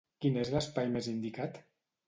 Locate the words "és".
0.43-0.49